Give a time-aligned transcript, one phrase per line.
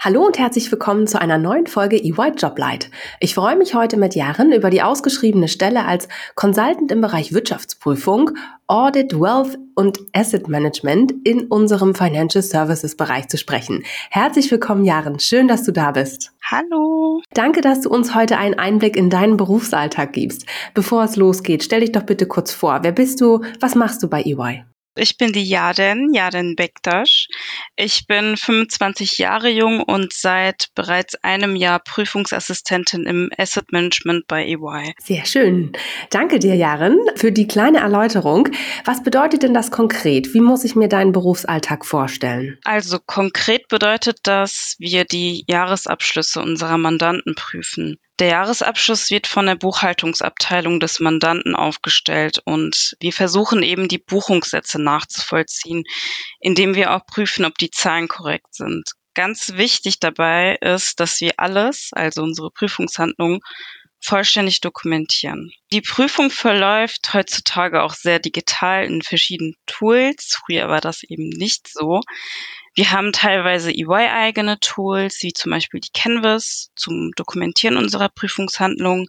[0.00, 2.88] Hallo und herzlich willkommen zu einer neuen Folge EY Joblight.
[3.18, 8.30] Ich freue mich heute mit Jahren über die ausgeschriebene Stelle als Consultant im Bereich Wirtschaftsprüfung,
[8.68, 13.82] Audit, Wealth und Asset Management in unserem Financial Services Bereich zu sprechen.
[14.10, 15.18] Herzlich willkommen, Jaren.
[15.18, 16.30] Schön, dass du da bist.
[16.48, 17.20] Hallo.
[17.34, 20.46] Danke, dass du uns heute einen Einblick in deinen Berufsalltag gibst.
[20.74, 22.78] Bevor es losgeht, stell dich doch bitte kurz vor.
[22.82, 23.40] Wer bist du?
[23.58, 24.62] Was machst du bei EY?
[24.98, 27.28] Ich bin die Jaden, Jaden Bektasch.
[27.76, 34.44] Ich bin 25 Jahre jung und seit bereits einem Jahr Prüfungsassistentin im Asset Management bei
[34.44, 34.94] EY.
[34.98, 35.72] Sehr schön.
[36.10, 38.48] Danke dir, Jaren, für die kleine Erläuterung.
[38.84, 40.34] Was bedeutet denn das konkret?
[40.34, 42.58] Wie muss ich mir deinen Berufsalltag vorstellen?
[42.64, 47.98] Also konkret bedeutet das, wir die Jahresabschlüsse unserer Mandanten prüfen.
[48.18, 54.82] Der Jahresabschluss wird von der Buchhaltungsabteilung des Mandanten aufgestellt und wir versuchen eben die Buchungssätze
[54.82, 55.84] nachzuvollziehen,
[56.40, 58.90] indem wir auch prüfen, ob die Zahlen korrekt sind.
[59.14, 63.40] Ganz wichtig dabei ist, dass wir alles, also unsere Prüfungshandlungen,
[64.00, 65.50] vollständig dokumentieren.
[65.72, 70.38] Die Prüfung verläuft heutzutage auch sehr digital in verschiedenen Tools.
[70.44, 72.00] Früher war das eben nicht so.
[72.74, 79.08] Wir haben teilweise EY-eigene Tools, wie zum Beispiel die Canvas zum Dokumentieren unserer Prüfungshandlungen,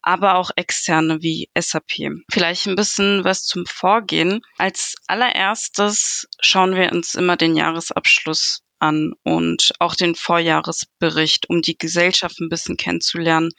[0.00, 2.10] aber auch externe wie SAP.
[2.30, 4.40] Vielleicht ein bisschen was zum Vorgehen.
[4.56, 11.78] Als allererstes schauen wir uns immer den Jahresabschluss an und auch den Vorjahresbericht, um die
[11.78, 13.50] Gesellschaft ein bisschen kennenzulernen.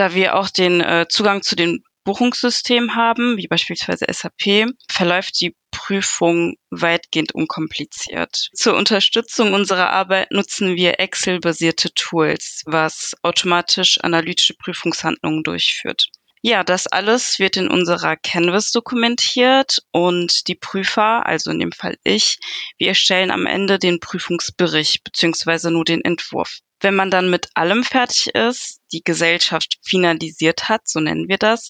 [0.00, 5.54] Da wir auch den äh, Zugang zu den Buchungssystem haben, wie beispielsweise SAP, verläuft die
[5.72, 8.48] Prüfung weitgehend unkompliziert.
[8.54, 16.06] Zur Unterstützung unserer Arbeit nutzen wir Excel-basierte Tools, was automatisch analytische Prüfungshandlungen durchführt.
[16.40, 21.98] Ja, das alles wird in unserer Canvas dokumentiert und die Prüfer, also in dem Fall
[22.04, 22.38] ich,
[22.78, 26.60] wir erstellen am Ende den Prüfungsbericht beziehungsweise nur den Entwurf.
[26.80, 31.68] Wenn man dann mit allem fertig ist, die Gesellschaft finalisiert hat, so nennen wir das,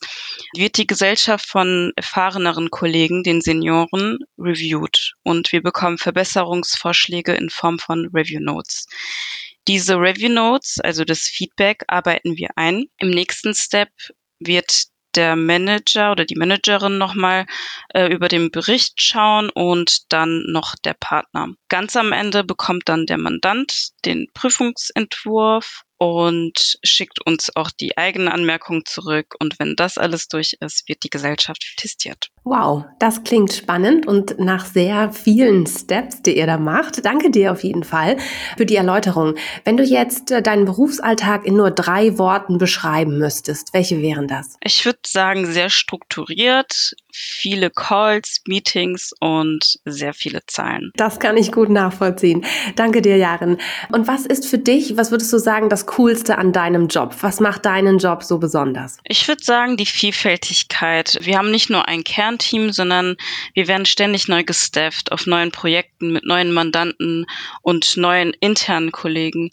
[0.54, 7.78] wird die Gesellschaft von erfahreneren Kollegen, den Senioren, reviewed und wir bekommen Verbesserungsvorschläge in Form
[7.78, 8.86] von Review Notes.
[9.68, 12.86] Diese Review Notes, also das Feedback, arbeiten wir ein.
[12.98, 13.90] Im nächsten Step
[14.38, 14.84] wird
[15.16, 17.46] der Manager oder die Managerin nochmal
[17.94, 21.48] äh, über den Bericht schauen und dann noch der Partner.
[21.68, 28.28] Ganz am Ende bekommt dann der Mandant den Prüfungsentwurf und schickt uns auch die eigenen
[28.28, 29.34] Anmerkungen zurück.
[29.38, 32.28] Und wenn das alles durch ist, wird die Gesellschaft testiert.
[32.42, 37.04] Wow, das klingt spannend und nach sehr vielen Steps, die ihr da macht.
[37.04, 38.16] Danke dir auf jeden Fall
[38.56, 39.34] für die Erläuterung.
[39.64, 44.56] Wenn du jetzt äh, deinen Berufsalltag in nur drei Worten beschreiben müsstest, welche wären das?
[44.64, 50.92] Ich würde sagen, sehr strukturiert, viele Calls, Meetings und sehr viele Zahlen.
[50.96, 52.44] Das kann ich gut nachvollziehen.
[52.76, 53.58] Danke dir, Jaren.
[53.92, 57.14] Und was ist für dich, was würdest du sagen, das Coolste an deinem Job?
[57.20, 58.98] Was macht deinen Job so besonders?
[59.04, 61.18] Ich würde sagen, die Vielfältigkeit.
[61.22, 63.16] Wir haben nicht nur ein Kernteam, sondern
[63.54, 67.26] wir werden ständig neu gestafft auf neuen Projekten mit neuen Mandanten
[67.62, 69.50] und neuen internen Kollegen.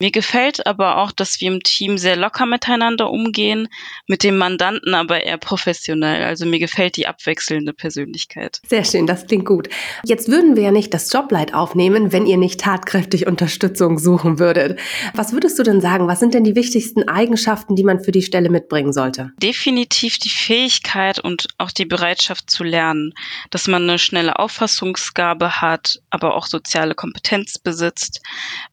[0.00, 3.68] Mir gefällt aber auch, dass wir im Team sehr locker miteinander umgehen,
[4.06, 6.24] mit dem Mandanten aber eher professionell.
[6.24, 8.60] Also mir gefällt die abwechselnde Persönlichkeit.
[8.68, 9.68] Sehr schön, das klingt gut.
[10.04, 14.78] Jetzt würden wir ja nicht das Joblight aufnehmen, wenn ihr nicht tatkräftig Unterstützung suchen würdet.
[15.14, 16.08] Was würdest du denn sagen?
[16.08, 19.32] Was sind denn die wichtigsten Eigenschaften, die man für die Stelle mitbringen sollte?
[19.42, 23.12] Definitiv die Fähigkeit und auch die Bereitschaft zu lernen,
[23.50, 28.20] dass man eine schnelle Auffassungsgabe hat, aber auch soziale Kompetenz besitzt,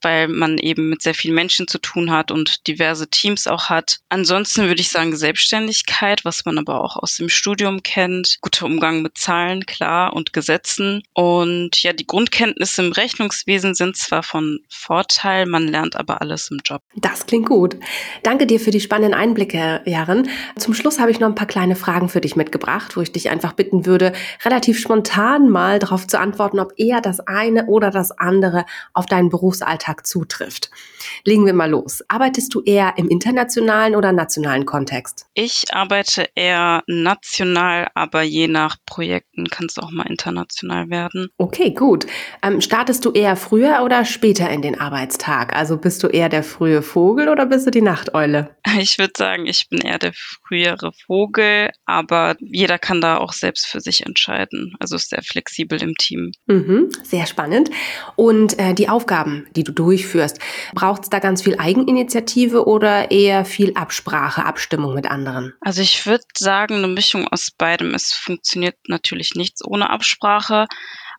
[0.01, 3.99] weil man eben mit sehr vielen Menschen zu tun hat und diverse Teams auch hat.
[4.09, 8.37] Ansonsten würde ich sagen Selbstständigkeit, was man aber auch aus dem Studium kennt sind.
[8.41, 11.03] Guter Umgang mit Zahlen, klar, und Gesetzen.
[11.13, 16.59] Und ja, die Grundkenntnisse im Rechnungswesen sind zwar von Vorteil, man lernt aber alles im
[16.63, 16.81] Job.
[16.95, 17.77] Das klingt gut.
[18.23, 20.29] Danke dir für die spannenden Einblicke, Jaren.
[20.57, 23.29] Zum Schluss habe ich noch ein paar kleine Fragen für dich mitgebracht, wo ich dich
[23.29, 28.11] einfach bitten würde, relativ spontan mal darauf zu antworten, ob eher das eine oder das
[28.11, 30.69] andere auf deinen Berufsalltag zutrifft.
[31.25, 32.03] Legen wir mal los.
[32.07, 35.27] Arbeitest du eher im internationalen oder nationalen Kontext?
[35.33, 41.29] Ich arbeite eher national, aber je nach Projekten kann es auch mal international werden.
[41.37, 42.05] Okay, gut.
[42.41, 45.55] Ähm, startest du eher früher oder später in den Arbeitstag?
[45.55, 48.55] Also bist du eher der frühe Vogel oder bist du die Nachteule?
[48.79, 53.65] Ich würde sagen, ich bin eher der frühere Vogel, aber jeder kann da auch selbst
[53.65, 54.75] für sich entscheiden.
[54.79, 56.31] Also ist sehr flexibel im Team.
[56.45, 57.69] Mhm, sehr spannend.
[58.15, 60.39] Und äh, die Aufgaben, die du durchführst,
[60.73, 65.53] braucht es da ganz viel Eigeninitiative oder eher viel Absprache, Abstimmung mit anderen?
[65.61, 67.93] Also ich würde sagen, eine Mischung aus beidem.
[67.97, 70.67] Es funktioniert natürlich nichts ohne Absprache.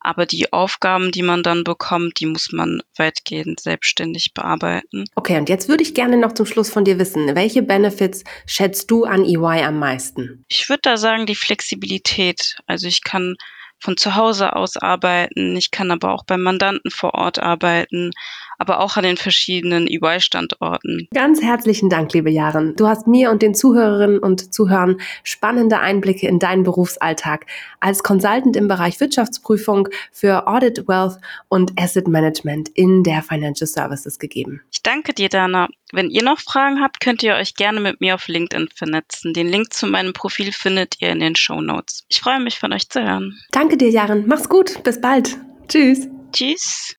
[0.00, 5.04] Aber die Aufgaben, die man dann bekommt, die muss man weitgehend selbstständig bearbeiten.
[5.16, 8.90] Okay, und jetzt würde ich gerne noch zum Schluss von dir wissen, welche Benefits schätzt
[8.90, 10.44] du an EY am meisten?
[10.48, 12.56] Ich würde da sagen, die Flexibilität.
[12.66, 13.36] Also ich kann
[13.80, 18.10] von zu Hause aus arbeiten, ich kann aber auch beim Mandanten vor Ort arbeiten,
[18.58, 21.08] aber auch an den verschiedenen EY-Standorten.
[21.14, 22.74] Ganz herzlichen Dank, liebe Jaren.
[22.76, 27.46] Du hast mir und den Zuhörerinnen und Zuhörern spannende Einblicke in deinen Berufsalltag
[27.80, 34.18] als Consultant im Bereich Wirtschaftsprüfung für Audit, Wealth und Asset Management in der Financial Services
[34.18, 34.60] gegeben.
[34.72, 35.68] Ich danke dir, Dana.
[35.90, 39.32] Wenn ihr noch Fragen habt, könnt ihr euch gerne mit mir auf LinkedIn vernetzen.
[39.32, 42.04] Den Link zu meinem Profil findet ihr in den Show Notes.
[42.08, 43.38] Ich freue mich, von euch zu hören.
[43.52, 44.24] Danke dir, Jaren.
[44.26, 44.82] Mach's gut.
[44.84, 45.38] Bis bald.
[45.66, 46.06] Tschüss.
[46.32, 46.94] Tschüss.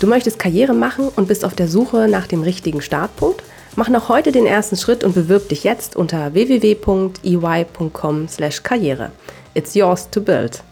[0.00, 3.42] Du möchtest Karriere machen und bist auf der Suche nach dem richtigen Startpunkt?
[3.76, 9.12] Mach noch heute den ersten Schritt und bewirb dich jetzt unter www.ey.com/karriere.
[9.52, 10.62] It's yours to build.